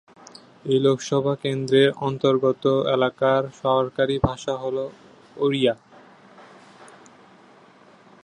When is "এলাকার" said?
2.95-3.41